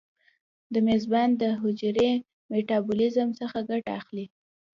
[0.73, 2.11] د میزبان د حجرې
[2.51, 4.25] میتابولیزم څخه ګټه اخلي.